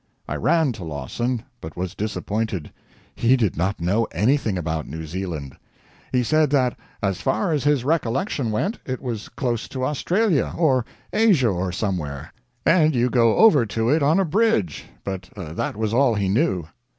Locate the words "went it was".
8.49-9.29